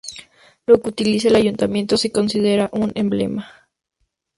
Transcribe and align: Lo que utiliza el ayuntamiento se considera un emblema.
Lo 0.65 0.81
que 0.81 0.89
utiliza 0.89 1.27
el 1.27 1.35
ayuntamiento 1.35 1.95
se 1.95 2.11
considera 2.11 2.71
un 2.73 2.91
emblema. 2.95 3.47